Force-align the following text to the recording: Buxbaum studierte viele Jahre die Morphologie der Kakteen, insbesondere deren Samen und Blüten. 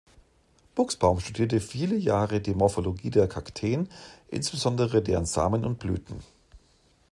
Buxbaum 0.73 1.19
studierte 1.19 1.59
viele 1.61 1.95
Jahre 1.95 2.41
die 2.41 2.55
Morphologie 2.55 3.11
der 3.11 3.27
Kakteen, 3.27 3.87
insbesondere 4.29 5.03
deren 5.03 5.27
Samen 5.27 5.63
und 5.63 5.77
Blüten. 5.77 6.23